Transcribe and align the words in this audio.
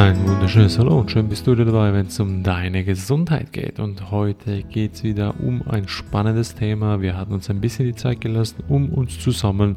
Ein 0.00 0.26
wunderschönes 0.26 0.78
Hallo 0.78 0.98
und 0.98 1.10
schön 1.10 1.28
bist 1.28 1.46
du 1.46 1.52
wieder 1.52 1.66
dabei, 1.66 1.92
wenn 1.92 2.06
es 2.06 2.18
um 2.18 2.42
deine 2.42 2.84
Gesundheit 2.84 3.52
geht. 3.52 3.78
Und 3.78 4.10
heute 4.10 4.62
geht 4.62 4.94
es 4.94 5.04
wieder 5.04 5.38
um 5.38 5.60
ein 5.68 5.88
spannendes 5.88 6.54
Thema. 6.54 7.02
Wir 7.02 7.18
hatten 7.18 7.34
uns 7.34 7.50
ein 7.50 7.60
bisschen 7.60 7.84
die 7.84 7.94
Zeit 7.94 8.22
gelassen, 8.22 8.64
um 8.66 8.88
uns 8.88 9.18
zu 9.18 9.30
sammeln 9.30 9.76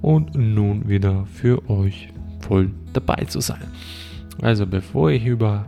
und 0.00 0.36
nun 0.36 0.88
wieder 0.88 1.26
für 1.26 1.68
euch 1.68 2.10
voll 2.38 2.70
dabei 2.92 3.24
zu 3.24 3.40
sein. 3.40 3.66
Also 4.40 4.64
bevor 4.64 5.10
ich 5.10 5.26
über 5.26 5.66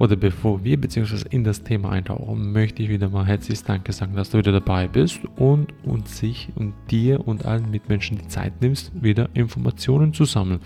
oder 0.00 0.16
bevor 0.16 0.64
wir 0.64 0.80
beziehungsweise 0.80 1.28
in 1.28 1.44
das 1.44 1.62
Thema 1.62 1.92
eintauchen, 1.92 2.50
möchte 2.50 2.82
ich 2.82 2.88
wieder 2.88 3.10
mal 3.10 3.26
herzliches 3.26 3.62
Danke 3.62 3.92
sagen, 3.92 4.16
dass 4.16 4.30
du 4.30 4.38
wieder 4.38 4.50
dabei 4.50 4.88
bist 4.88 5.20
und 5.36 5.68
uns 5.84 6.18
sich 6.18 6.48
und 6.56 6.74
dir 6.90 7.28
und 7.28 7.46
allen 7.46 7.70
Mitmenschen 7.70 8.18
die 8.18 8.26
Zeit 8.26 8.60
nimmst, 8.60 8.90
wieder 9.00 9.28
Informationen 9.34 10.12
zu 10.14 10.24
sammeln. 10.24 10.58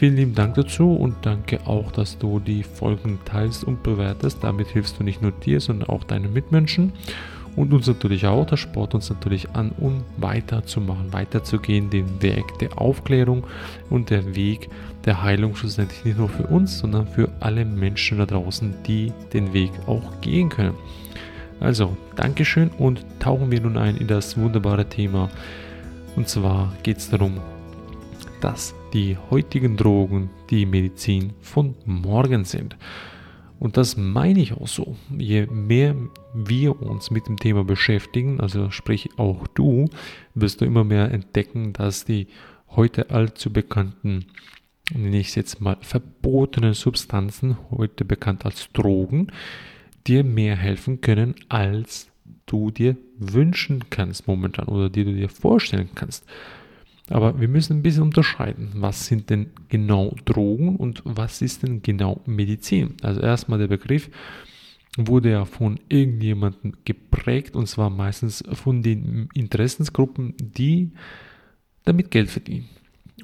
Vielen 0.00 0.16
lieben 0.16 0.34
Dank 0.34 0.54
dazu 0.54 0.94
und 0.94 1.14
danke 1.26 1.60
auch, 1.66 1.92
dass 1.92 2.16
du 2.16 2.40
die 2.40 2.62
Folgen 2.62 3.18
teilst 3.26 3.64
und 3.64 3.82
bewertest. 3.82 4.38
Damit 4.40 4.68
hilfst 4.68 4.98
du 4.98 5.04
nicht 5.04 5.20
nur 5.20 5.30
dir, 5.30 5.60
sondern 5.60 5.90
auch 5.90 6.04
deinen 6.04 6.32
Mitmenschen 6.32 6.94
und 7.54 7.74
uns 7.74 7.86
natürlich 7.86 8.26
auch. 8.26 8.46
Das 8.46 8.60
Sport 8.60 8.94
uns 8.94 9.10
natürlich 9.10 9.50
an, 9.50 9.72
um 9.78 10.02
weiterzumachen, 10.16 11.12
weiterzugehen, 11.12 11.90
den 11.90 12.22
Weg 12.22 12.46
der 12.60 12.80
Aufklärung 12.80 13.46
und 13.90 14.08
der 14.08 14.34
Weg 14.34 14.70
der 15.04 15.22
Heilung 15.22 15.54
schlussendlich 15.54 16.02
nicht 16.06 16.16
nur 16.16 16.30
für 16.30 16.46
uns, 16.46 16.78
sondern 16.78 17.06
für 17.06 17.28
alle 17.40 17.66
Menschen 17.66 18.16
da 18.16 18.24
draußen, 18.24 18.72
die 18.86 19.12
den 19.34 19.52
Weg 19.52 19.70
auch 19.86 20.22
gehen 20.22 20.48
können. 20.48 20.76
Also, 21.60 21.94
Dankeschön 22.16 22.70
und 22.78 23.04
tauchen 23.18 23.52
wir 23.52 23.60
nun 23.60 23.76
ein 23.76 23.98
in 23.98 24.06
das 24.06 24.38
wunderbare 24.38 24.86
Thema. 24.86 25.28
Und 26.16 26.26
zwar 26.26 26.72
geht 26.82 26.96
es 26.96 27.10
darum, 27.10 27.38
dass 28.40 28.74
die 28.92 29.16
heutigen 29.30 29.76
Drogen 29.76 30.30
die 30.50 30.66
Medizin 30.66 31.32
von 31.40 31.74
morgen 31.84 32.44
sind. 32.44 32.76
Und 33.60 33.76
das 33.76 33.96
meine 33.96 34.40
ich 34.40 34.54
auch 34.54 34.66
so. 34.66 34.96
Je 35.16 35.46
mehr 35.46 35.94
wir 36.32 36.80
uns 36.80 37.10
mit 37.10 37.28
dem 37.28 37.36
Thema 37.36 37.62
beschäftigen, 37.62 38.40
also 38.40 38.70
sprich 38.70 39.10
auch 39.18 39.46
du, 39.48 39.84
wirst 40.34 40.62
du 40.62 40.64
immer 40.64 40.82
mehr 40.82 41.12
entdecken, 41.12 41.74
dass 41.74 42.06
die 42.06 42.26
heute 42.68 43.10
allzu 43.10 43.52
bekannten, 43.52 44.24
nenne 44.94 45.18
ich 45.18 45.28
es 45.28 45.34
jetzt 45.34 45.60
mal, 45.60 45.76
verbotenen 45.82 46.72
Substanzen, 46.72 47.58
heute 47.70 48.06
bekannt 48.06 48.46
als 48.46 48.70
Drogen, 48.72 49.30
dir 50.06 50.24
mehr 50.24 50.56
helfen 50.56 51.02
können, 51.02 51.34
als 51.50 52.08
du 52.46 52.70
dir 52.70 52.96
wünschen 53.18 53.84
kannst 53.90 54.26
momentan 54.26 54.68
oder 54.68 54.88
die 54.88 55.04
du 55.04 55.12
dir 55.12 55.28
vorstellen 55.28 55.90
kannst. 55.94 56.24
Aber 57.10 57.40
wir 57.40 57.48
müssen 57.48 57.78
ein 57.78 57.82
bisschen 57.82 58.04
unterscheiden, 58.04 58.70
was 58.74 59.06
sind 59.06 59.30
denn 59.30 59.50
genau 59.68 60.14
Drogen 60.24 60.76
und 60.76 61.02
was 61.04 61.42
ist 61.42 61.64
denn 61.64 61.82
genau 61.82 62.20
Medizin. 62.24 62.94
Also 63.02 63.20
erstmal 63.20 63.58
der 63.58 63.66
Begriff 63.66 64.10
wurde 64.96 65.30
ja 65.32 65.44
von 65.44 65.78
irgendjemandem 65.88 66.74
geprägt 66.84 67.56
und 67.56 67.66
zwar 67.66 67.90
meistens 67.90 68.44
von 68.52 68.82
den 68.82 69.28
Interessensgruppen, 69.34 70.34
die 70.38 70.92
damit 71.84 72.10
Geld 72.10 72.30
verdienen 72.30 72.68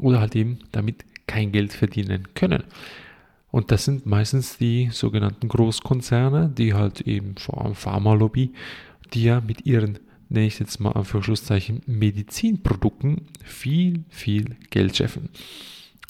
oder 0.01 0.21
halt 0.21 0.35
eben 0.35 0.59
damit 0.73 1.05
kein 1.27 1.53
Geld 1.53 1.73
verdienen 1.73 2.35
können. 2.35 2.65
Und 3.51 3.71
das 3.71 3.85
sind 3.85 4.05
meistens 4.05 4.59
die 4.59 4.91
sogenannten 4.91 5.49
Großkonzerne, 5.49 6.53
die 6.57 6.75
halt 6.75 7.03
eben 7.03 7.37
vor 7.37 7.65
allem 7.65 7.75
Pharmalobby, 7.75 8.53
die 9.15 9.23
ja 9.23 9.41
mit 9.41 9.65
ihren 9.65 9.99
nenne 10.29 10.47
ich 10.47 10.59
jetzt 10.59 10.81
mal 10.81 10.93
Anführungszeichen, 10.93 11.83
Medizinprodukten 11.87 13.29
viel, 13.45 14.05
viel 14.09 14.57
Geld 14.71 14.97
scheffeln. 14.97 15.29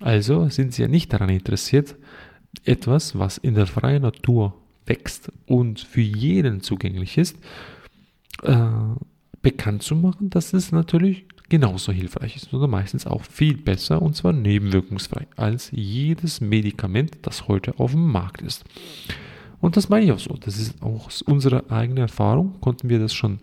Also 0.01 0.49
sind 0.49 0.75
sie 0.75 0.83
ja 0.83 0.89
nicht 0.89 1.13
daran 1.13 1.29
interessiert, 1.29 1.97
etwas, 2.65 3.19
was 3.19 3.39
in 3.39 3.55
der 3.55 3.67
freien 3.67 4.03
Natur 4.03 4.55
wächst 4.87 5.33
und 5.47 5.81
für 5.81 6.01
jeden 6.01 6.61
zugänglich 6.61 7.19
ist, 7.19 7.37
äh, 8.43 8.69
bekannt 9.43 9.83
zu 9.83 9.97
machen, 9.97 10.31
dass 10.31 10.53
es 10.53 10.73
natürlich 10.73 11.27
genauso 11.49 11.93
hilfreich 11.93 12.37
ist 12.37 12.53
oder 12.53 12.67
meistens 12.67 13.07
auch 13.07 13.23
viel 13.23 13.57
besser 13.57 14.03
und 14.03 14.17
zwar 14.17 14.33
nebenwirkungsfrei 14.33 15.27
als 15.37 15.71
jedes 15.73 16.41
Medikament, 16.41 17.19
das 17.23 17.47
heute 17.49 17.79
auf 17.79 17.93
dem 17.93 18.07
Markt 18.07 18.43
ist. 18.43 18.65
Und 19.61 19.77
das 19.77 19.89
meine 19.89 20.05
ich 20.05 20.13
auch 20.13 20.19
so. 20.19 20.35
Das 20.35 20.59
ist 20.59 20.83
auch 20.83 21.07
aus 21.07 21.23
unserer 21.23 21.71
eigenen 21.71 22.03
Erfahrung, 22.03 22.61
konnten 22.61 22.89
wir 22.89 22.99
das 22.99 23.15
schon 23.15 23.39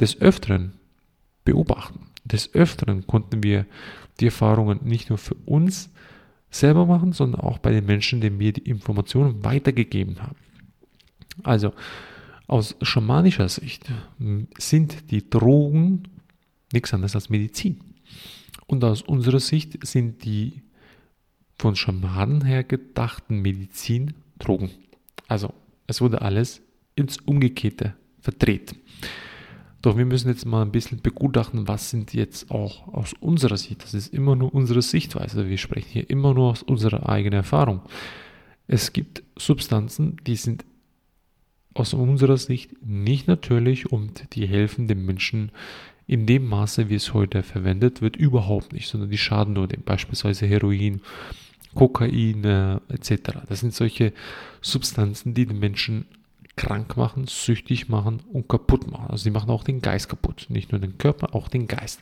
des 0.00 0.20
Öfteren 0.20 0.74
beobachten. 1.44 2.06
Des 2.24 2.54
Öfteren 2.54 3.06
konnten 3.06 3.42
wir 3.42 3.66
die 4.20 4.26
Erfahrungen 4.26 4.80
nicht 4.84 5.08
nur 5.08 5.18
für 5.18 5.34
uns 5.46 5.90
selber 6.50 6.86
machen, 6.86 7.12
sondern 7.12 7.40
auch 7.40 7.58
bei 7.58 7.72
den 7.72 7.86
Menschen, 7.86 8.20
denen 8.20 8.38
wir 8.38 8.52
die 8.52 8.68
Informationen 8.68 9.44
weitergegeben 9.44 10.22
haben. 10.22 10.36
Also 11.42 11.72
aus 12.46 12.76
schamanischer 12.82 13.48
Sicht 13.48 13.86
sind 14.58 15.10
die 15.10 15.28
Drogen 15.28 16.04
nichts 16.72 16.92
anderes 16.94 17.14
als 17.14 17.28
Medizin. 17.28 17.80
Und 18.66 18.84
aus 18.84 19.02
unserer 19.02 19.40
Sicht 19.40 19.86
sind 19.86 20.24
die 20.24 20.62
von 21.58 21.76
Schamanen 21.76 22.44
her 22.44 22.64
gedachten 22.64 23.40
Medizin 23.40 24.14
Drogen. 24.38 24.70
Also 25.26 25.52
es 25.86 26.00
wurde 26.00 26.22
alles 26.22 26.62
ins 26.94 27.18
Umgekehrte 27.18 27.94
verdreht. 28.20 28.74
Doch 29.80 29.96
wir 29.96 30.04
müssen 30.04 30.28
jetzt 30.28 30.44
mal 30.44 30.62
ein 30.62 30.72
bisschen 30.72 31.00
begutachten, 31.00 31.68
was 31.68 31.90
sind 31.90 32.12
jetzt 32.12 32.50
auch 32.50 32.88
aus 32.88 33.14
unserer 33.20 33.56
Sicht, 33.56 33.82
das 33.84 33.94
ist 33.94 34.12
immer 34.12 34.34
nur 34.34 34.52
unsere 34.52 34.82
Sichtweise, 34.82 35.48
wir 35.48 35.58
sprechen 35.58 35.88
hier 35.90 36.10
immer 36.10 36.34
nur 36.34 36.50
aus 36.50 36.62
unserer 36.62 37.08
eigenen 37.08 37.38
Erfahrung. 37.38 37.82
Es 38.66 38.92
gibt 38.92 39.22
Substanzen, 39.36 40.16
die 40.26 40.36
sind 40.36 40.64
aus 41.74 41.94
unserer 41.94 42.36
Sicht 42.36 42.70
nicht 42.84 43.28
natürlich 43.28 43.90
und 43.90 44.34
die 44.34 44.46
helfen 44.46 44.88
dem 44.88 45.06
Menschen 45.06 45.52
in 46.08 46.26
dem 46.26 46.46
Maße, 46.46 46.88
wie 46.88 46.94
es 46.94 47.14
heute 47.14 47.42
verwendet 47.42 48.00
wird, 48.00 48.16
überhaupt 48.16 48.72
nicht, 48.72 48.88
sondern 48.88 49.10
die 49.10 49.18
schaden 49.18 49.54
nur 49.54 49.68
dem, 49.68 49.82
beispielsweise 49.82 50.46
Heroin, 50.46 51.02
Kokain 51.74 52.44
äh, 52.44 52.80
etc. 52.88 53.40
Das 53.48 53.60
sind 53.60 53.74
solche 53.74 54.12
Substanzen, 54.60 55.34
die 55.34 55.46
den 55.46 55.58
Menschen 55.58 56.06
krank 56.58 56.96
machen, 56.96 57.26
süchtig 57.26 57.88
machen 57.88 58.20
und 58.32 58.48
kaputt 58.48 58.90
machen. 58.90 59.06
Also 59.08 59.24
sie 59.24 59.30
machen 59.30 59.50
auch 59.50 59.64
den 59.64 59.80
Geist 59.80 60.08
kaputt. 60.10 60.46
Nicht 60.50 60.72
nur 60.72 60.80
den 60.80 60.98
Körper, 60.98 61.34
auch 61.34 61.48
den 61.48 61.68
Geist. 61.68 62.00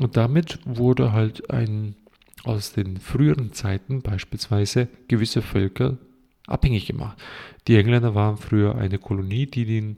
Und 0.00 0.16
damit 0.16 0.58
wurde 0.64 1.12
halt 1.12 1.50
ein 1.50 1.94
aus 2.42 2.72
den 2.72 2.96
früheren 2.96 3.52
Zeiten 3.52 4.00
beispielsweise 4.00 4.88
gewisse 5.08 5.42
Völker 5.42 5.98
abhängig 6.46 6.86
gemacht. 6.86 7.18
Die 7.68 7.76
Engländer 7.76 8.14
waren 8.14 8.38
früher 8.38 8.76
eine 8.76 8.98
Kolonie, 8.98 9.46
die 9.46 9.66
den, 9.66 9.96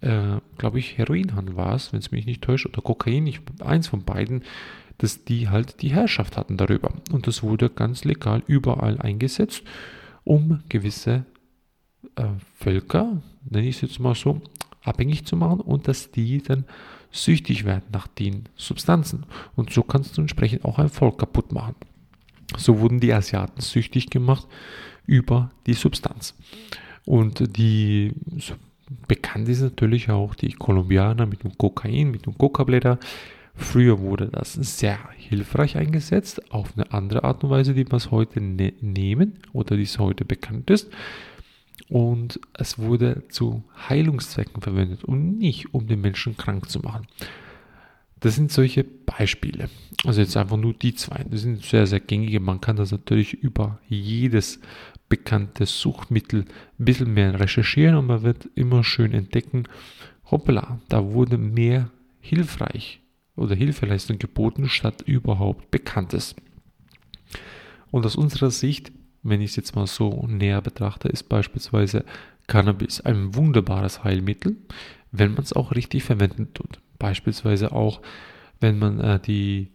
äh, 0.00 0.40
glaube 0.56 0.78
ich, 0.78 0.96
Heroinhandel 0.96 1.56
war 1.56 1.74
es, 1.74 1.92
wenn 1.92 2.00
es 2.00 2.10
mich 2.10 2.24
nicht 2.24 2.42
täuscht, 2.42 2.66
oder 2.66 2.80
Kokain, 2.80 3.26
ich, 3.26 3.40
eins 3.62 3.88
von 3.88 4.02
beiden, 4.02 4.44
dass 4.96 5.24
die 5.24 5.50
halt 5.50 5.82
die 5.82 5.92
Herrschaft 5.92 6.38
hatten 6.38 6.56
darüber. 6.56 6.94
Und 7.12 7.26
das 7.26 7.42
wurde 7.42 7.68
ganz 7.68 8.04
legal 8.04 8.42
überall 8.46 8.98
eingesetzt, 8.98 9.62
um 10.24 10.62
gewisse 10.70 11.26
äh, 12.16 12.24
Völker, 12.56 13.22
nenne 13.48 13.66
ich 13.66 13.76
es 13.76 13.82
jetzt 13.82 14.00
mal 14.00 14.14
so, 14.14 14.40
abhängig 14.82 15.24
zu 15.24 15.36
machen 15.36 15.60
und 15.60 15.88
dass 15.88 16.10
die 16.10 16.42
dann 16.42 16.64
süchtig 17.10 17.64
werden 17.64 17.84
nach 17.92 18.06
den 18.06 18.44
Substanzen. 18.56 19.24
Und 19.56 19.72
so 19.72 19.82
kannst 19.82 20.16
du 20.16 20.20
entsprechend 20.20 20.64
auch 20.64 20.78
ein 20.78 20.88
Volk 20.88 21.18
kaputt 21.18 21.52
machen. 21.52 21.74
So 22.56 22.80
wurden 22.80 23.00
die 23.00 23.12
Asiaten 23.12 23.60
süchtig 23.60 24.10
gemacht 24.10 24.46
über 25.06 25.50
die 25.66 25.74
Substanz. 25.74 26.34
Und 27.06 27.56
die 27.56 28.12
bekannt 29.08 29.48
ist 29.48 29.60
natürlich 29.60 30.10
auch 30.10 30.34
die 30.34 30.52
Kolumbianer 30.52 31.26
mit 31.26 31.44
dem 31.44 31.56
Kokain, 31.56 32.10
mit 32.10 32.26
dem 32.26 32.36
Coca-Blätter. 32.36 32.98
Früher 33.54 34.00
wurde 34.00 34.28
das 34.28 34.54
sehr 34.54 34.98
hilfreich 35.16 35.76
eingesetzt, 35.76 36.52
auf 36.52 36.72
eine 36.74 36.92
andere 36.92 37.22
Art 37.22 37.44
und 37.44 37.50
Weise, 37.50 37.72
die 37.72 37.86
wir 37.86 37.94
es 37.94 38.10
heute 38.10 38.40
ne 38.40 38.72
nehmen 38.80 39.34
oder 39.52 39.76
die 39.76 39.84
es 39.84 39.98
heute 39.98 40.24
bekannt 40.24 40.70
ist 40.70 40.90
und 41.88 42.40
es 42.54 42.78
wurde 42.78 43.24
zu 43.28 43.64
Heilungszwecken 43.88 44.62
verwendet 44.62 45.04
und 45.04 45.38
nicht 45.38 45.74
um 45.74 45.86
den 45.86 46.00
Menschen 46.00 46.36
krank 46.36 46.68
zu 46.68 46.80
machen. 46.80 47.06
Das 48.20 48.36
sind 48.36 48.50
solche 48.50 48.84
Beispiele. 48.84 49.68
Also 50.04 50.22
jetzt 50.22 50.36
einfach 50.36 50.56
nur 50.56 50.72
die 50.72 50.94
zwei. 50.94 51.24
Das 51.30 51.42
sind 51.42 51.62
sehr, 51.62 51.86
sehr 51.86 52.00
gängige. 52.00 52.40
Man 52.40 52.60
kann 52.60 52.76
das 52.76 52.90
natürlich 52.90 53.34
über 53.34 53.80
jedes 53.86 54.60
bekannte 55.10 55.66
Suchtmittel 55.66 56.46
ein 56.78 56.84
bisschen 56.84 57.12
mehr 57.12 57.38
recherchieren 57.38 57.96
und 57.96 58.06
man 58.06 58.22
wird 58.22 58.48
immer 58.54 58.82
schön 58.82 59.12
entdecken, 59.12 59.68
hoppla, 60.30 60.80
da 60.88 61.12
wurde 61.12 61.36
mehr 61.36 61.90
hilfreich 62.20 63.00
oder 63.36 63.54
Hilfeleistung 63.54 64.18
geboten, 64.18 64.68
statt 64.68 65.02
überhaupt 65.02 65.70
Bekanntes. 65.70 66.34
Und 67.90 68.06
aus 68.06 68.16
unserer 68.16 68.50
Sicht 68.50 68.90
wenn 69.24 69.40
ich 69.40 69.50
es 69.50 69.56
jetzt 69.56 69.74
mal 69.74 69.86
so 69.86 70.26
näher 70.28 70.60
betrachte, 70.60 71.08
ist 71.08 71.24
beispielsweise 71.24 72.04
Cannabis 72.46 73.00
ein 73.00 73.34
wunderbares 73.34 74.04
Heilmittel, 74.04 74.56
wenn 75.10 75.34
man 75.34 75.42
es 75.42 75.52
auch 75.52 75.72
richtig 75.74 76.04
verwenden 76.04 76.54
tut. 76.54 76.78
Beispielsweise 76.98 77.72
auch, 77.72 78.00
wenn 78.60 78.78
man 78.78 79.00
äh, 79.00 79.18
die 79.18 79.70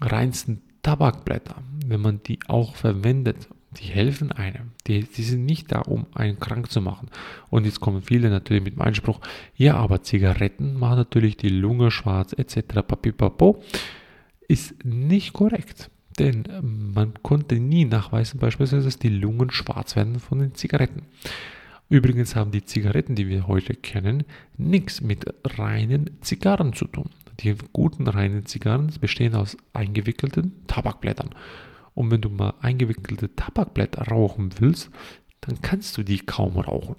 reinsten 0.00 0.62
Tabakblätter, 0.82 1.56
wenn 1.86 2.00
man 2.00 2.22
die 2.22 2.38
auch 2.48 2.74
verwendet, 2.74 3.48
Die 3.80 3.88
helfen 3.88 4.30
einem. 4.32 4.70
Die, 4.86 5.02
die 5.02 5.22
sind 5.22 5.44
nicht 5.46 5.72
da, 5.72 5.80
um 5.80 6.06
einen 6.14 6.38
krank 6.38 6.70
zu 6.70 6.80
machen. 6.80 7.08
Und 7.50 7.64
jetzt 7.64 7.80
kommen 7.80 8.02
viele 8.02 8.30
natürlich 8.30 8.62
mit 8.62 8.74
dem 8.74 8.82
Einspruch, 8.82 9.20
ja, 9.56 9.76
aber 9.76 10.02
Zigaretten 10.02 10.78
machen 10.78 10.96
natürlich 10.96 11.36
die 11.36 11.48
Lunge 11.48 11.90
schwarz 11.90 12.32
etc. 12.32 12.82
Papipapo. 12.86 13.62
Ist 14.46 14.84
nicht 14.84 15.32
korrekt. 15.32 15.90
Denn 16.18 16.44
man 16.94 17.14
konnte 17.22 17.58
nie 17.58 17.84
nachweisen, 17.84 18.38
beispielsweise, 18.38 18.84
dass 18.84 18.98
die 18.98 19.08
Lungen 19.08 19.50
schwarz 19.50 19.96
werden 19.96 20.20
von 20.20 20.38
den 20.38 20.54
Zigaretten. 20.54 21.02
Übrigens 21.88 22.34
haben 22.34 22.50
die 22.50 22.64
Zigaretten, 22.64 23.14
die 23.14 23.28
wir 23.28 23.46
heute 23.46 23.74
kennen, 23.74 24.24
nichts 24.56 25.00
mit 25.00 25.26
reinen 25.44 26.10
Zigarren 26.20 26.72
zu 26.72 26.86
tun. 26.86 27.10
Die 27.40 27.54
guten 27.72 28.06
reinen 28.06 28.46
Zigarren 28.46 28.92
bestehen 29.00 29.34
aus 29.34 29.56
eingewickelten 29.72 30.66
Tabakblättern. 30.66 31.30
Und 31.94 32.10
wenn 32.10 32.20
du 32.20 32.30
mal 32.30 32.54
eingewickelte 32.60 33.34
Tabakblätter 33.34 34.08
rauchen 34.08 34.50
willst, 34.58 34.90
dann 35.40 35.60
kannst 35.62 35.96
du 35.98 36.02
die 36.02 36.18
kaum 36.18 36.58
rauchen. 36.58 36.96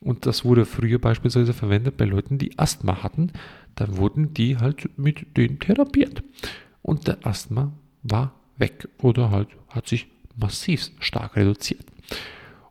Und 0.00 0.26
das 0.26 0.44
wurde 0.44 0.66
früher 0.66 0.98
beispielsweise 0.98 1.52
verwendet 1.52 1.96
bei 1.96 2.04
Leuten, 2.04 2.38
die 2.38 2.58
Asthma 2.58 3.02
hatten. 3.02 3.32
Dann 3.74 3.96
wurden 3.96 4.34
die 4.34 4.58
halt 4.58 4.90
mit 4.98 5.36
denen 5.36 5.58
therapiert. 5.58 6.22
Und 6.82 7.06
der 7.06 7.24
Asthma 7.26 7.72
war 8.02 8.34
weg 8.56 8.88
oder 8.98 9.30
halt 9.30 9.48
hat 9.68 9.88
sich 9.88 10.08
massiv 10.36 10.90
stark 11.00 11.36
reduziert. 11.36 11.84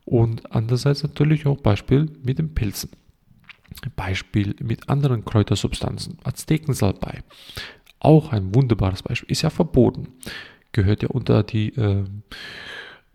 Und 0.06 0.52
andererseits 0.54 1.04
natürlich 1.04 1.46
auch 1.46 1.58
Beispiel 1.58 2.10
mit 2.24 2.40
den 2.40 2.54
Pilzen. 2.54 2.90
Beispiel 3.96 4.56
mit 4.62 4.90
anderen 4.90 5.24
Kräutersubstanzen, 5.24 6.18
Aztekensalbei. 6.24 7.24
Auch 8.00 8.34
ein 8.34 8.54
wunderbares 8.54 9.04
Beispiel, 9.04 9.32
ist 9.32 9.44
ja 9.44 9.50
verboten. 9.50 10.10
Gehört 10.74 11.04
ja 11.04 11.10
unter 11.10 11.44
die 11.44 11.70
äh, 11.76 12.04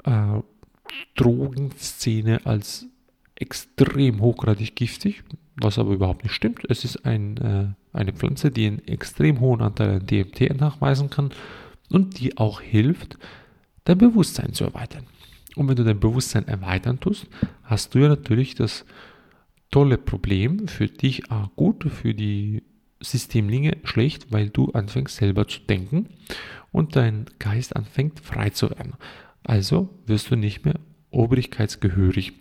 äh, 0.04 0.42
Drogenszene 1.16 2.46
als 2.46 2.86
extrem 3.34 4.20
hochgradig 4.20 4.74
giftig, 4.76 5.24
was 5.56 5.78
aber 5.78 5.92
überhaupt 5.92 6.22
nicht 6.22 6.34
stimmt. 6.34 6.62
Es 6.70 6.84
ist 6.84 7.04
ein, 7.04 7.36
äh, 7.36 7.96
eine 7.96 8.12
Pflanze, 8.12 8.50
die 8.50 8.66
einen 8.66 8.86
extrem 8.88 9.40
hohen 9.40 9.60
Anteil 9.60 9.96
an 9.96 10.06
DMT 10.06 10.58
nachweisen 10.58 11.10
kann 11.10 11.32
und 11.91 12.19
die 12.19 12.37
auch 12.38 12.61
hilft, 12.61 13.19
dein 13.85 13.99
Bewusstsein 13.99 14.53
zu 14.53 14.65
erweitern. 14.65 15.06
Und 15.55 15.69
wenn 15.69 15.77
du 15.77 15.85
dein 15.85 16.00
Bewusstsein 16.00 16.47
erweitern 16.49 17.00
tust, 17.00 17.27
hast 17.62 17.94
du 17.94 18.00
ja 18.00 18.09
natürlich 18.09 18.55
das 18.55 18.85
tolle 19.71 19.99
Problem 19.99 20.69
für 20.69 20.87
dich 20.87 21.25
gut, 21.56 21.85
für 21.85 22.15
die 22.15 22.62
Systemlinge 23.00 23.79
schlecht, 23.85 24.33
weil 24.33 24.50
du 24.50 24.71
anfängst 24.73 25.17
selber 25.17 25.49
zu 25.49 25.61
denken 25.61 26.09
und 26.73 26.97
dein 26.97 27.27
Geist 27.38 27.77
anfängt 27.77 28.21
frei 28.21 28.50
zu 28.50 28.71
werden. 28.71 28.94
Also 29.44 29.88
wirst 30.06 30.31
du 30.31 30.37
nicht 30.37 30.65
mehr 30.65 30.77
obrigkeitsgehörig 31.11 32.33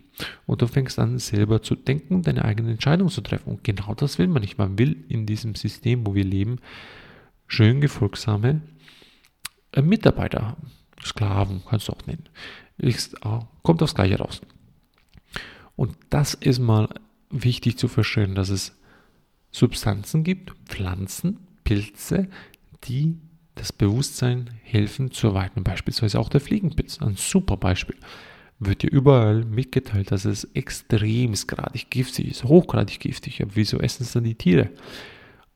und 0.46 0.62
du 0.62 0.66
fängst 0.66 0.98
an 0.98 1.18
selber 1.18 1.62
zu 1.62 1.74
denken, 1.74 2.22
deine 2.22 2.44
eigene 2.44 2.72
Entscheidung 2.72 3.08
zu 3.08 3.20
treffen. 3.20 3.50
Und 3.50 3.64
genau 3.64 3.94
das 3.94 4.18
will 4.18 4.28
man 4.28 4.42
nicht. 4.42 4.58
Man 4.58 4.78
will 4.78 5.04
in 5.08 5.26
diesem 5.26 5.54
System, 5.54 6.06
wo 6.06 6.14
wir 6.14 6.24
leben, 6.24 6.58
schön 7.46 7.80
gefolgsame 7.80 8.62
Mitarbeiter 9.82 10.42
haben. 10.42 10.70
Sklaven 11.04 11.62
kannst 11.68 11.88
du 11.88 11.92
auch 11.92 12.06
nennen. 12.06 12.28
Ist, 12.78 13.16
kommt 13.62 13.82
aufs 13.82 13.94
Gleiche 13.94 14.18
raus. 14.18 14.40
Und 15.76 15.96
das 16.10 16.34
ist 16.34 16.58
mal 16.58 16.88
wichtig 17.30 17.78
zu 17.78 17.88
verstehen, 17.88 18.34
dass 18.34 18.48
es 18.48 18.76
Substanzen 19.50 20.24
gibt, 20.24 20.52
Pflanzen, 20.66 21.38
Pilze, 21.64 22.28
die 22.84 23.18
das 23.54 23.72
Bewusstsein 23.72 24.50
helfen 24.62 25.10
zu 25.10 25.28
erweitern. 25.28 25.64
Beispielsweise 25.64 26.18
auch 26.18 26.28
der 26.28 26.40
Fliegenpilz, 26.40 27.00
ein 27.00 27.16
super 27.16 27.56
Beispiel. 27.56 27.96
Wird 28.58 28.82
dir 28.82 28.90
überall 28.90 29.44
mitgeteilt, 29.44 30.12
dass 30.12 30.24
es 30.24 30.44
extremsgradig 30.54 31.90
giftig 31.90 32.28
ist, 32.28 32.44
hochgradig 32.44 33.00
giftig. 33.00 33.42
Aber 33.42 33.52
wieso 33.54 33.78
essen 33.78 34.04
es 34.04 34.12
dann 34.12 34.24
die 34.24 34.34
Tiere? 34.34 34.70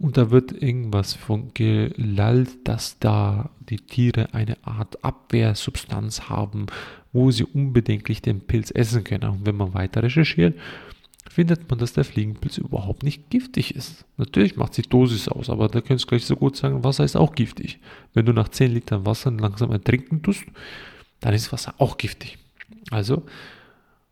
Und 0.01 0.17
da 0.17 0.31
wird 0.31 0.51
irgendwas 0.51 1.13
von 1.13 1.53
gelallt, 1.53 2.49
dass 2.65 2.99
da 2.99 3.51
die 3.69 3.77
Tiere 3.77 4.33
eine 4.33 4.57
Art 4.65 5.05
Abwehrsubstanz 5.05 6.31
haben, 6.31 6.67
wo 7.13 7.31
sie 7.31 7.45
unbedenklich 7.45 8.23
den 8.23 8.41
Pilz 8.41 8.71
essen 8.75 9.05
können. 9.05 9.29
Und 9.31 9.47
wenn 9.47 9.57
man 9.57 9.75
weiter 9.75 10.03
recherchiert, 10.03 10.59
findet 11.31 11.69
man, 11.69 11.79
dass 11.79 11.93
der 11.93 12.05
Fliegenpilz 12.05 12.57
überhaupt 12.57 13.03
nicht 13.03 13.29
giftig 13.29 13.77
ist. 13.77 14.07
Natürlich 14.17 14.57
macht 14.57 14.73
sich 14.73 14.89
Dosis 14.89 15.29
aus, 15.29 15.51
aber 15.51 15.69
da 15.69 15.83
könntest 15.83 16.07
du 16.07 16.09
gleich 16.09 16.25
so 16.25 16.35
gut 16.35 16.57
sagen, 16.57 16.83
Wasser 16.83 17.05
ist 17.05 17.17
auch 17.17 17.35
giftig. 17.35 17.79
Wenn 18.15 18.25
du 18.25 18.33
nach 18.33 18.49
10 18.49 18.73
Litern 18.73 19.05
Wasser 19.05 19.31
langsam 19.31 19.71
ertrinken 19.71 20.23
tust, 20.23 20.45
dann 21.21 21.35
ist 21.35 21.53
Wasser 21.53 21.75
auch 21.77 21.99
giftig. 21.99 22.39
Also, 22.91 23.23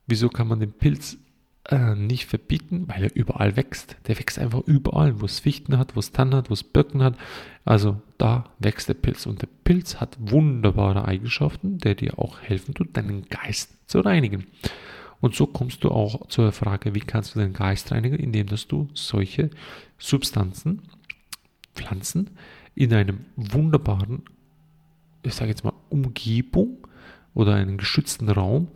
wieso 0.06 0.28
kann 0.28 0.48
man 0.48 0.60
den 0.60 0.72
Pilz 0.72 1.16
äh, 1.68 1.94
nicht 1.94 2.26
verbieten, 2.26 2.84
weil 2.88 3.04
er 3.04 3.14
überall 3.14 3.56
wächst. 3.56 3.96
Der 4.06 4.18
wächst 4.18 4.38
einfach 4.38 4.60
überall, 4.66 5.20
wo 5.20 5.26
es 5.26 5.40
Fichten 5.40 5.78
hat, 5.78 5.94
wo 5.94 6.00
es 6.00 6.12
Tannen 6.12 6.34
hat, 6.34 6.50
wo 6.50 6.54
es 6.54 6.64
Birken 6.64 7.02
hat. 7.02 7.16
Also 7.64 8.00
da 8.16 8.44
wächst 8.58 8.88
der 8.88 8.94
Pilz. 8.94 9.26
Und 9.26 9.42
der 9.42 9.48
Pilz 9.64 9.96
hat 9.96 10.16
wunderbare 10.18 11.04
Eigenschaften, 11.04 11.78
der 11.78 11.94
dir 11.94 12.18
auch 12.18 12.40
helfen 12.40 12.74
tut, 12.74 12.96
deinen 12.96 13.26
Geist 13.28 13.76
zu 13.86 14.00
reinigen. 14.00 14.46
Und 15.20 15.34
so 15.34 15.46
kommst 15.46 15.84
du 15.84 15.90
auch 15.90 16.28
zur 16.28 16.52
Frage, 16.52 16.94
wie 16.94 17.00
kannst 17.00 17.34
du 17.34 17.40
deinen 17.40 17.52
Geist 17.52 17.92
reinigen, 17.92 18.18
indem 18.18 18.46
dass 18.46 18.66
du 18.66 18.88
solche 18.94 19.50
Substanzen, 19.98 20.82
Pflanzen 21.74 22.30
in 22.74 22.92
einem 22.92 23.26
wunderbaren, 23.36 24.22
ich 25.22 25.34
sage 25.34 25.50
jetzt 25.50 25.64
mal, 25.64 25.72
Umgebung 25.90 26.86
oder 27.34 27.56
einen 27.56 27.76
geschützten 27.76 28.28
Raum 28.28 28.68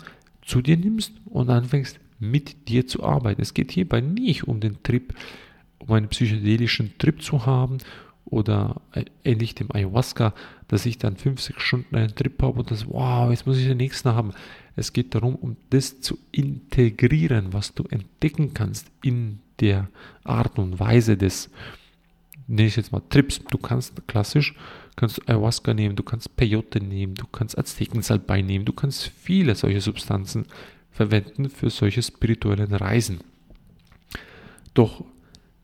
zu 0.42 0.60
dir 0.60 0.76
nimmst 0.76 1.12
und 1.26 1.48
anfängst 1.48 2.00
mit 2.22 2.68
dir 2.68 2.86
zu 2.86 3.02
arbeiten. 3.02 3.42
Es 3.42 3.52
geht 3.52 3.72
hierbei 3.72 4.00
nicht 4.00 4.44
um 4.44 4.60
den 4.60 4.82
Trip, 4.82 5.12
um 5.78 5.90
einen 5.92 6.08
psychedelischen 6.08 6.96
Trip 6.98 7.20
zu 7.20 7.46
haben 7.46 7.78
oder 8.24 8.80
ähnlich 9.24 9.56
dem 9.56 9.74
Ayahuasca, 9.74 10.32
dass 10.68 10.86
ich 10.86 10.98
dann 10.98 11.16
5, 11.16 11.40
6 11.40 11.60
Stunden 11.60 11.96
einen 11.96 12.14
Trip 12.14 12.40
habe 12.40 12.60
und 12.60 12.70
das, 12.70 12.86
wow, 12.86 13.30
jetzt 13.30 13.46
muss 13.46 13.58
ich 13.58 13.66
den 13.66 13.76
nächsten 13.76 14.10
haben. 14.10 14.32
Es 14.76 14.92
geht 14.92 15.14
darum, 15.14 15.34
um 15.34 15.56
das 15.70 16.00
zu 16.00 16.16
integrieren, 16.30 17.52
was 17.52 17.74
du 17.74 17.82
entdecken 17.84 18.54
kannst 18.54 18.86
in 19.02 19.40
der 19.60 19.88
Art 20.22 20.58
und 20.58 20.78
Weise 20.78 21.16
des, 21.16 21.50
nenne 22.46 22.68
ich 22.68 22.76
jetzt 22.76 22.92
mal 22.92 23.02
Trips. 23.10 23.40
Du 23.50 23.58
kannst 23.58 24.06
klassisch, 24.06 24.54
kannst 24.94 25.28
Ayahuasca 25.28 25.74
nehmen, 25.74 25.96
du 25.96 26.04
kannst 26.04 26.36
Peyote 26.36 26.80
nehmen, 26.80 27.14
du 27.16 27.26
kannst 27.26 27.58
Aztekensalbei 27.58 28.42
nehmen, 28.42 28.64
du 28.64 28.72
kannst 28.72 29.08
viele 29.08 29.56
solche 29.56 29.80
Substanzen 29.80 30.46
verwenden 30.92 31.50
für 31.50 31.70
solche 31.70 32.02
spirituellen 32.02 32.74
Reisen. 32.74 33.20
Doch 34.74 35.04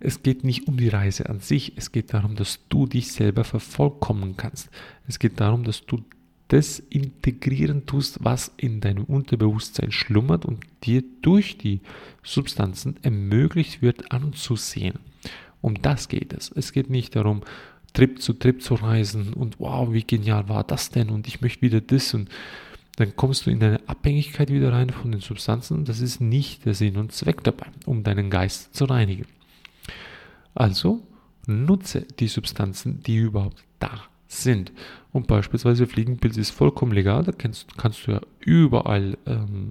es 0.00 0.22
geht 0.22 0.44
nicht 0.44 0.68
um 0.68 0.76
die 0.76 0.88
Reise 0.88 1.28
an 1.28 1.40
sich, 1.40 1.72
es 1.76 1.92
geht 1.92 2.14
darum, 2.14 2.36
dass 2.36 2.60
du 2.68 2.86
dich 2.86 3.12
selber 3.12 3.44
vervollkommen 3.44 4.36
kannst. 4.36 4.70
Es 5.06 5.18
geht 5.18 5.40
darum, 5.40 5.64
dass 5.64 5.84
du 5.86 6.04
das 6.48 6.78
integrieren 6.78 7.84
tust, 7.84 8.18
was 8.22 8.52
in 8.56 8.80
deinem 8.80 9.04
Unterbewusstsein 9.04 9.92
schlummert 9.92 10.46
und 10.46 10.64
dir 10.84 11.02
durch 11.20 11.58
die 11.58 11.80
Substanzen 12.22 12.96
ermöglicht 13.02 13.82
wird 13.82 14.12
anzusehen. 14.12 14.98
Um 15.60 15.82
das 15.82 16.08
geht 16.08 16.32
es. 16.32 16.50
Es 16.54 16.72
geht 16.72 16.88
nicht 16.88 17.16
darum, 17.16 17.42
Trip 17.92 18.20
zu 18.22 18.32
Trip 18.32 18.62
zu 18.62 18.74
reisen 18.74 19.34
und 19.34 19.58
wow, 19.58 19.92
wie 19.92 20.04
genial 20.04 20.48
war 20.48 20.64
das 20.64 20.90
denn 20.90 21.10
und 21.10 21.26
ich 21.26 21.40
möchte 21.40 21.62
wieder 21.62 21.80
das 21.80 22.14
und 22.14 22.28
dann 22.98 23.14
kommst 23.14 23.46
du 23.46 23.50
in 23.50 23.62
eine 23.62 23.88
Abhängigkeit 23.88 24.50
wieder 24.50 24.72
rein 24.72 24.90
von 24.90 25.12
den 25.12 25.20
Substanzen. 25.20 25.84
Das 25.84 26.00
ist 26.00 26.20
nicht 26.20 26.64
der 26.64 26.74
Sinn 26.74 26.96
und 26.96 27.12
Zweck 27.12 27.44
dabei, 27.44 27.66
um 27.86 28.02
deinen 28.02 28.28
Geist 28.28 28.74
zu 28.74 28.86
reinigen. 28.86 29.24
Also 30.52 31.06
nutze 31.46 32.02
die 32.18 32.26
Substanzen, 32.26 33.00
die 33.04 33.18
überhaupt 33.18 33.62
da 33.78 34.02
sind. 34.26 34.72
Und 35.12 35.28
beispielsweise 35.28 35.86
Fliegenpilz 35.86 36.36
ist 36.38 36.50
vollkommen 36.50 36.90
legal, 36.90 37.22
da 37.22 37.30
kannst, 37.30 37.78
kannst 37.78 38.04
du 38.08 38.12
ja 38.12 38.20
überall, 38.40 39.16
ähm, 39.26 39.70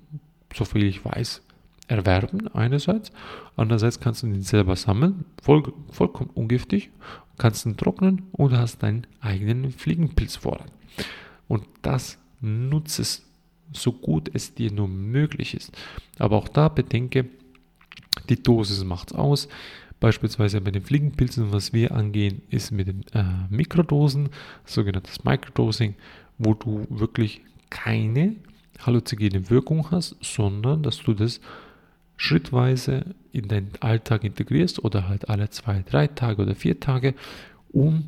so 0.54 0.64
viel 0.64 0.84
ich 0.84 1.04
weiß, 1.04 1.42
erwerben, 1.90 2.48
einerseits. 2.54 3.12
Andererseits 3.58 4.00
kannst 4.00 4.24
du 4.24 4.28
ihn 4.28 4.42
selber 4.42 4.78
sammeln, 4.78 5.26
voll, 5.42 5.64
vollkommen 5.92 6.30
ungiftig, 6.34 6.92
kannst 7.38 7.66
ihn 7.66 7.76
trocknen 7.76 8.24
und 8.32 8.54
hast 8.54 8.84
deinen 8.84 9.06
eigenen 9.20 9.72
Fliegenpilzvorrat. 9.72 10.72
Und 11.50 11.66
das 11.82 12.18
nutze 12.42 13.02
es 13.02 13.24
so 13.74 13.92
gut 13.92 14.30
es 14.34 14.54
dir 14.54 14.72
nur 14.72 14.88
möglich 14.88 15.54
ist. 15.54 15.72
Aber 16.20 16.38
auch 16.38 16.48
da 16.48 16.70
bedenke, 16.70 17.26
die 18.30 18.42
Dosis 18.42 18.84
macht 18.84 19.12
es 19.12 19.18
aus. 19.18 19.48
Beispielsweise 20.00 20.62
bei 20.62 20.72
den 20.72 20.84
Fliegenpilzen, 20.84 21.52
was 21.52 21.74
wir 21.74 21.92
angehen, 21.92 22.42
ist 22.50 22.72
mit 22.72 22.88
den 22.88 23.04
äh, 23.14 23.24
Mikrodosen, 23.50 24.30
sogenanntes 24.64 25.24
Microdosing, 25.24 25.96
wo 26.38 26.54
du 26.54 26.86
wirklich 26.90 27.42
keine 27.70 28.36
halluzinogene 28.80 29.50
Wirkung 29.50 29.90
hast, 29.90 30.16
sondern 30.22 30.84
dass 30.84 31.00
du 31.00 31.14
das 31.14 31.42
schrittweise 32.16 33.16
in 33.32 33.48
deinen 33.48 33.72
Alltag 33.80 34.24
integrierst 34.24 34.84
oder 34.84 35.08
halt 35.08 35.30
alle 35.30 35.50
zwei, 35.50 35.84
drei 35.88 36.08
Tage 36.08 36.44
oder 36.44 36.56
vier 36.56 36.80
Tage, 36.80 37.16
um 37.72 38.06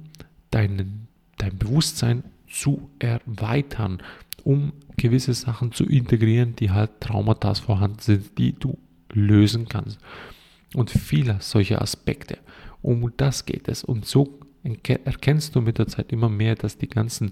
deinen, 0.51 1.07
dein 1.37 1.57
Bewusstsein 1.57 2.23
zu 2.49 2.89
erweitern, 2.99 4.01
um 4.43 4.73
gewisse 4.97 5.33
Sachen 5.33 5.71
zu 5.71 5.85
integrieren, 5.85 6.55
die 6.55 6.71
halt 6.71 6.99
Traumata 6.99 7.53
vorhanden 7.53 7.99
sind, 7.99 8.37
die 8.37 8.53
du 8.53 8.77
lösen 9.11 9.67
kannst. 9.67 9.99
Und 10.75 10.89
viele 10.91 11.37
solche 11.39 11.81
Aspekte. 11.81 12.37
Um 12.81 13.11
das 13.17 13.45
geht 13.45 13.67
es. 13.67 13.83
Und 13.83 14.05
so 14.05 14.39
erkennst 14.83 15.55
du 15.55 15.61
mit 15.61 15.77
der 15.77 15.87
Zeit 15.87 16.11
immer 16.11 16.29
mehr, 16.29 16.55
dass 16.55 16.77
die 16.77 16.89
ganzen 16.89 17.31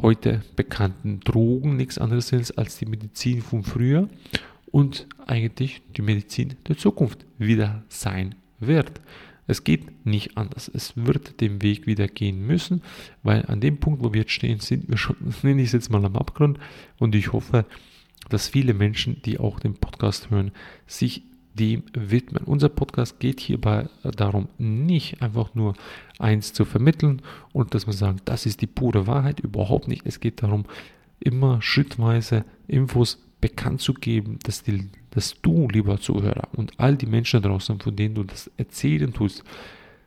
heute 0.00 0.42
bekannten 0.56 1.20
Drogen 1.20 1.76
nichts 1.76 1.98
anderes 1.98 2.28
sind 2.28 2.56
als 2.56 2.78
die 2.78 2.86
Medizin 2.86 3.42
von 3.42 3.62
früher 3.62 4.08
und 4.70 5.06
eigentlich 5.26 5.82
die 5.96 6.02
Medizin 6.02 6.54
der 6.68 6.78
Zukunft 6.78 7.26
wieder 7.38 7.82
sein 7.88 8.34
wird. 8.58 9.00
Es 9.50 9.64
geht 9.64 10.06
nicht 10.06 10.36
anders. 10.36 10.70
Es 10.72 10.92
wird 10.96 11.40
den 11.40 11.60
Weg 11.60 11.84
wieder 11.84 12.06
gehen 12.06 12.46
müssen, 12.46 12.82
weil 13.24 13.44
an 13.46 13.60
dem 13.60 13.78
Punkt, 13.78 14.04
wo 14.04 14.12
wir 14.12 14.20
jetzt 14.20 14.30
stehen, 14.30 14.60
sind 14.60 14.88
wir 14.88 14.96
schon, 14.96 15.16
nenne 15.42 15.60
ich 15.60 15.68
es 15.68 15.72
jetzt 15.72 15.90
mal 15.90 16.04
am 16.04 16.16
Abgrund. 16.16 16.60
Und 16.98 17.16
ich 17.16 17.32
hoffe, 17.32 17.66
dass 18.28 18.46
viele 18.46 18.74
Menschen, 18.74 19.20
die 19.22 19.40
auch 19.40 19.58
den 19.58 19.74
Podcast 19.74 20.30
hören, 20.30 20.52
sich 20.86 21.24
dem 21.54 21.82
widmen. 21.92 22.44
Unser 22.44 22.68
Podcast 22.68 23.18
geht 23.18 23.40
hierbei 23.40 23.88
darum, 24.04 24.48
nicht 24.56 25.20
einfach 25.20 25.52
nur 25.56 25.74
eins 26.20 26.52
zu 26.52 26.64
vermitteln 26.64 27.20
und 27.52 27.74
dass 27.74 27.86
man 27.86 27.96
sagt, 27.96 28.28
das 28.28 28.46
ist 28.46 28.60
die 28.60 28.68
pure 28.68 29.08
Wahrheit, 29.08 29.40
überhaupt 29.40 29.88
nicht. 29.88 30.06
Es 30.06 30.20
geht 30.20 30.44
darum, 30.44 30.64
immer 31.18 31.60
schrittweise 31.60 32.44
Infos 32.68 33.18
bekannt 33.40 33.80
zu 33.80 33.94
geben, 33.94 34.38
dass, 34.42 34.62
die, 34.62 34.88
dass 35.10 35.40
du, 35.40 35.68
lieber 35.68 36.00
Zuhörer, 36.00 36.48
und 36.52 36.78
all 36.78 36.96
die 36.96 37.06
Menschen 37.06 37.42
draußen, 37.42 37.80
von 37.80 37.96
denen 37.96 38.14
du 38.14 38.24
das 38.24 38.50
erzählen 38.56 39.12
tust, 39.12 39.44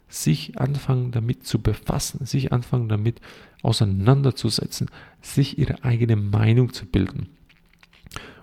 sich 0.08 0.60
anfangen 0.60 1.12
damit 1.12 1.46
zu 1.46 1.60
befassen, 1.60 2.26
sich 2.26 2.54
anfangen 2.54 2.88
damit 2.88 3.20
auseinanderzusetzen, 3.64 4.90
sich 5.22 5.58
ihre 5.58 5.84
eigene 5.84 6.16
Meinung 6.16 6.72
zu 6.72 6.86
bilden. 6.86 7.30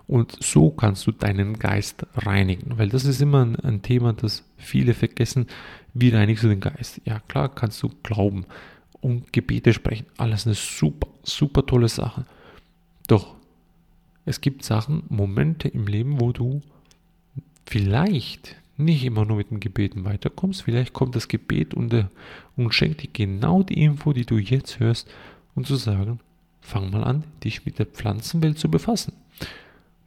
Und 0.07 0.35
so 0.43 0.71
kannst 0.71 1.07
du 1.07 1.13
deinen 1.13 1.57
Geist 1.57 2.05
reinigen, 2.15 2.77
weil 2.77 2.89
das 2.89 3.05
ist 3.05 3.21
immer 3.21 3.45
ein, 3.45 3.55
ein 3.57 3.81
Thema, 3.81 4.11
das 4.11 4.43
viele 4.57 4.93
vergessen. 4.93 5.47
Wie 5.93 6.09
reinigst 6.09 6.43
du 6.43 6.49
den 6.49 6.59
Geist? 6.59 6.99
Ja, 7.05 7.21
klar, 7.21 7.47
kannst 7.47 7.81
du 7.81 7.89
glauben 8.03 8.45
und 8.99 9.31
Gebete 9.31 9.71
sprechen. 9.71 10.05
Alles 10.17 10.45
eine 10.45 10.55
super, 10.55 11.07
super 11.23 11.65
tolle 11.65 11.87
Sache. 11.87 12.25
Doch 13.07 13.35
es 14.25 14.41
gibt 14.41 14.63
Sachen, 14.63 15.03
Momente 15.09 15.67
im 15.67 15.87
Leben, 15.87 16.19
wo 16.19 16.31
du 16.31 16.61
vielleicht 17.65 18.55
nicht 18.77 19.03
immer 19.03 19.25
nur 19.25 19.37
mit 19.37 19.51
dem 19.51 19.59
Gebeten 19.59 20.05
weiterkommst. 20.05 20.63
Vielleicht 20.63 20.93
kommt 20.93 21.15
das 21.15 21.27
Gebet 21.27 21.73
und, 21.73 21.93
äh, 21.93 22.05
und 22.55 22.73
schenkt 22.73 23.03
dir 23.03 23.09
genau 23.11 23.63
die 23.63 23.81
Info, 23.81 24.13
die 24.13 24.25
du 24.25 24.37
jetzt 24.37 24.79
hörst, 24.79 25.09
und 25.53 25.67
zu 25.67 25.75
sagen, 25.75 26.19
fang 26.61 26.91
mal 26.91 27.03
an, 27.03 27.23
dich 27.43 27.65
mit 27.65 27.77
der 27.79 27.85
Pflanzenwelt 27.85 28.57
zu 28.57 28.69
befassen. 28.69 29.13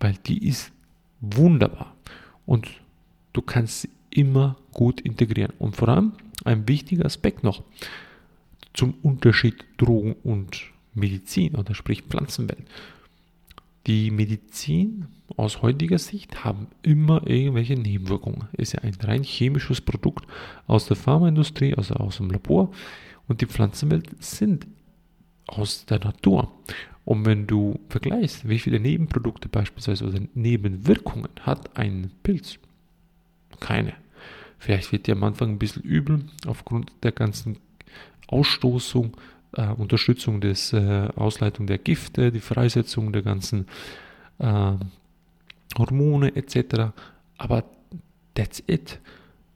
Weil 0.01 0.15
die 0.27 0.47
ist 0.47 0.73
wunderbar. 1.21 1.95
Und 2.47 2.69
du 3.33 3.43
kannst 3.43 3.83
sie 3.83 3.91
immer 4.11 4.57
gut 4.73 5.01
integrieren. 5.01 5.53
Und 5.59 5.77
vor 5.77 5.89
allem 5.89 6.13
ein 6.45 6.67
wichtiger 6.69 7.05
Aspekt 7.05 7.45
noch 7.45 7.63
zum 8.73 8.95
Unterschied 9.03 9.65
Drogen 9.77 10.17
und 10.25 10.63
Medizin 10.95 11.55
oder 11.55 11.75
sprich 11.75 12.03
Pflanzenwelt. 12.03 12.67
Die 13.87 14.11
Medizin 14.11 15.07
aus 15.37 15.63
heutiger 15.63 15.99
Sicht 15.99 16.45
haben 16.45 16.69
immer 16.83 17.27
irgendwelche 17.27 17.75
Nebenwirkungen. 17.75 18.49
Ist 18.53 18.73
ja 18.73 18.81
ein 18.81 18.97
rein 19.03 19.23
chemisches 19.23 19.81
Produkt 19.81 20.27
aus 20.67 20.87
der 20.87 20.97
Pharmaindustrie, 20.97 21.75
also 21.75 21.95
aus 21.95 22.17
dem 22.17 22.31
Labor. 22.31 22.71
Und 23.29 23.41
die 23.41 23.47
Pflanzenwelt 23.47 24.11
sind 24.23 24.67
aus 25.47 25.85
der 25.87 25.99
Natur. 25.99 26.53
Und 27.05 27.27
wenn 27.27 27.47
du 27.47 27.79
vergleichst, 27.89 28.49
wie 28.49 28.59
viele 28.59 28.81
Nebenprodukte 28.81 29.49
beispielsweise 29.49 30.07
oder 30.07 30.21
Nebenwirkungen 30.35 31.29
hat 31.41 31.77
ein 31.77 32.11
Pilz, 32.23 32.59
keine. 33.61 33.95
Vielleicht 34.59 34.93
wird 34.93 35.07
dir 35.07 35.15
am 35.15 35.25
Anfang 35.25 35.51
ein 35.51 35.59
bisschen 35.59 35.83
übel 35.83 36.25
aufgrund 36.47 36.91
der 37.03 37.13
ganzen 37.13 37.59
Ausstoßung 38.29 39.15
äh, 39.57 39.69
Unterstützung 39.69 40.41
des 40.41 40.73
äh, 40.73 41.09
Ausleitung 41.17 41.67
der 41.67 41.79
Gifte, 41.79 42.33
die 42.33 42.41
Freisetzung 42.41 43.13
der 43.13 43.23
ganzen 43.23 43.67
äh, 44.39 44.73
Hormone 45.79 46.35
etc. 46.37 46.93
Aber 47.39 47.65
that's 48.35 48.63
it. 48.67 49.01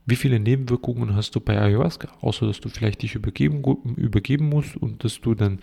Wie 0.06 0.16
viele 0.16 0.40
Nebenwirkungen 0.40 1.14
hast 1.14 1.34
du 1.34 1.40
bei 1.40 1.60
Ayahuasca? 1.60 2.08
Außer 2.20 2.46
dass 2.46 2.60
du 2.60 2.68
vielleicht 2.68 3.02
dich 3.02 3.14
übergeben, 3.14 3.62
übergeben 3.96 4.48
musst 4.48 4.76
und 4.76 5.04
dass 5.04 5.20
du 5.20 5.34
dann 5.34 5.58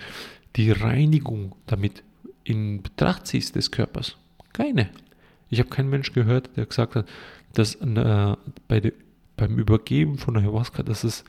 die 0.55 0.71
Reinigung 0.71 1.55
damit 1.65 2.03
in 2.43 2.83
Betracht 2.83 3.27
ziehst 3.27 3.55
des 3.55 3.71
Körpers. 3.71 4.17
Keine. 4.53 4.89
Ich 5.49 5.59
habe 5.59 5.69
keinen 5.69 5.89
Mensch 5.89 6.13
gehört, 6.13 6.55
der 6.57 6.65
gesagt 6.65 6.95
hat, 6.95 7.07
dass 7.53 7.75
äh, 7.75 8.35
bei 8.67 8.79
der, 8.79 8.93
beim 9.35 9.57
Übergeben 9.57 10.17
von 10.17 10.37
Ayahuasca, 10.37 10.83
dass 10.83 11.03
es 11.03 11.23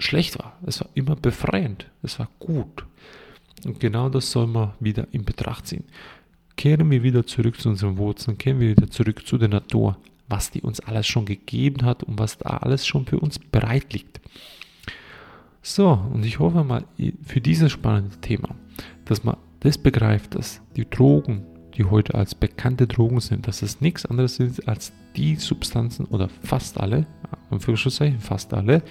schlecht 0.00 0.38
war. 0.38 0.58
Es 0.66 0.80
war 0.80 0.88
immer 0.94 1.16
befreiend. 1.16 1.86
Es 2.02 2.18
war 2.18 2.28
gut. 2.38 2.84
Und 3.64 3.80
genau 3.80 4.08
das 4.08 4.30
soll 4.30 4.46
man 4.46 4.72
wieder 4.80 5.06
in 5.12 5.24
Betracht 5.24 5.66
ziehen. 5.66 5.84
Kehren 6.56 6.90
wir 6.90 7.02
wieder 7.02 7.26
zurück 7.26 7.60
zu 7.60 7.68
unseren 7.68 7.96
Wurzeln, 7.96 8.38
kehren 8.38 8.60
wir 8.60 8.70
wieder 8.70 8.90
zurück 8.90 9.26
zu 9.26 9.38
der 9.38 9.48
Natur, 9.48 9.96
was 10.28 10.50
die 10.50 10.60
uns 10.60 10.80
alles 10.80 11.06
schon 11.06 11.24
gegeben 11.24 11.84
hat 11.84 12.02
und 12.02 12.18
was 12.18 12.38
da 12.38 12.58
alles 12.58 12.86
schon 12.86 13.06
für 13.06 13.18
uns 13.18 13.38
bereit 13.38 13.92
liegt. 13.92 14.20
So, 15.62 15.90
und 16.12 16.24
ich 16.24 16.38
hoffe 16.38 16.64
mal 16.64 16.84
für 17.22 17.40
dieses 17.40 17.72
spannende 17.72 18.16
Thema, 18.20 18.54
dass 19.04 19.24
man 19.24 19.36
das 19.60 19.76
begreift, 19.76 20.34
dass 20.34 20.60
die 20.76 20.88
Drogen, 20.88 21.44
die 21.76 21.84
heute 21.84 22.14
als 22.14 22.34
bekannte 22.34 22.86
Drogen 22.86 23.20
sind, 23.20 23.46
dass 23.46 23.62
es 23.62 23.80
nichts 23.80 24.06
anderes 24.06 24.36
sind 24.36 24.66
als 24.66 24.92
die 25.16 25.36
Substanzen 25.36 26.06
oder 26.06 26.28
fast 26.42 26.80
alle, 26.80 27.06
Anführungszeichen 27.50 28.20
fast 28.20 28.54
alle, 28.54 28.82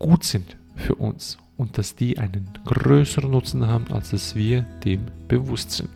gut 0.00 0.24
sind 0.24 0.56
für 0.74 0.96
uns 0.96 1.38
und 1.56 1.78
dass 1.78 1.94
die 1.94 2.18
einen 2.18 2.48
größeren 2.64 3.30
Nutzen 3.30 3.66
haben, 3.68 3.84
als 3.92 4.10
dass 4.10 4.34
wir 4.34 4.62
dem 4.84 5.02
bewusst 5.28 5.70
sind. 5.70 5.90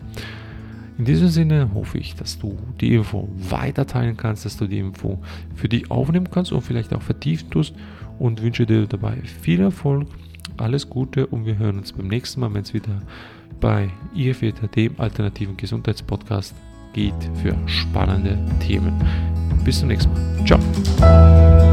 In 0.96 1.06
diesem 1.06 1.28
Sinne 1.28 1.70
hoffe 1.74 1.98
ich, 1.98 2.14
dass 2.14 2.38
du 2.38 2.56
die 2.80 2.94
Info 2.94 3.28
weiter 3.36 3.84
teilen 3.86 4.16
kannst, 4.16 4.44
dass 4.44 4.56
du 4.56 4.68
die 4.68 4.78
Info 4.78 5.18
für 5.56 5.68
dich 5.68 5.90
aufnehmen 5.90 6.28
kannst 6.30 6.52
und 6.52 6.60
vielleicht 6.60 6.94
auch 6.94 7.02
vertiefen 7.02 7.50
tust 7.50 7.74
und 8.20 8.42
wünsche 8.42 8.64
dir 8.64 8.86
dabei 8.86 9.16
viel 9.22 9.60
Erfolg, 9.60 10.06
alles 10.56 10.88
Gute 10.88 11.26
und 11.26 11.46
wir 11.46 11.58
hören 11.58 11.78
uns 11.78 11.92
beim 11.92 12.06
nächsten 12.06 12.40
Mal, 12.40 12.54
wenn 12.54 12.62
es 12.62 12.74
wieder 12.74 13.02
bei 13.60 13.90
IFETA, 14.14 14.68
dem 14.68 15.00
alternativen 15.00 15.56
Gesundheitspodcast, 15.56 16.54
geht 16.92 17.14
für 17.42 17.56
spannende 17.66 18.38
Themen. 18.60 18.94
Bis 19.64 19.80
zum 19.80 19.88
nächsten 19.88 20.12
Mal. 20.12 20.46
Ciao. 20.46 21.63